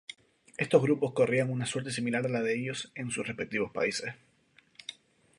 Estos 0.57 0.81
grupos 0.81 1.13
corrían 1.13 1.51
una 1.51 1.67
suerte 1.67 1.91
similar 1.91 2.25
a 2.25 2.29
la 2.29 2.41
de 2.41 2.55
ellos 2.59 2.91
en 2.95 3.11
sus 3.11 3.27
respectivos 3.27 3.71
países. 3.71 4.15